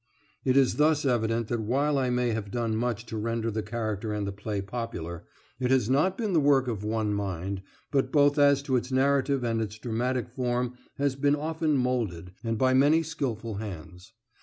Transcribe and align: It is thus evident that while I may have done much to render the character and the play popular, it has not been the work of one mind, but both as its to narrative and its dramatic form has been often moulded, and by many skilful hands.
It 0.43 0.57
is 0.57 0.77
thus 0.77 1.05
evident 1.05 1.47
that 1.49 1.59
while 1.61 1.99
I 1.99 2.09
may 2.09 2.31
have 2.31 2.49
done 2.49 2.75
much 2.75 3.05
to 3.05 3.17
render 3.17 3.51
the 3.51 3.61
character 3.61 4.11
and 4.13 4.25
the 4.25 4.31
play 4.31 4.59
popular, 4.59 5.25
it 5.59 5.69
has 5.69 5.91
not 5.91 6.17
been 6.17 6.33
the 6.33 6.39
work 6.39 6.67
of 6.67 6.83
one 6.83 7.13
mind, 7.13 7.61
but 7.91 8.11
both 8.11 8.39
as 8.39 8.67
its 8.67 8.87
to 8.87 8.95
narrative 8.95 9.43
and 9.43 9.61
its 9.61 9.77
dramatic 9.77 10.27
form 10.31 10.73
has 10.97 11.15
been 11.15 11.35
often 11.35 11.77
moulded, 11.77 12.31
and 12.43 12.57
by 12.57 12.73
many 12.73 13.03
skilful 13.03 13.57
hands. 13.57 14.13